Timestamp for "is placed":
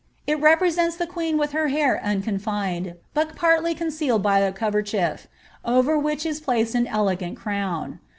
6.25-6.73